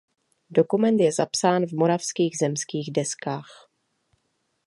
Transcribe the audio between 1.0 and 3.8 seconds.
zapsán v Moravských zemských deskách.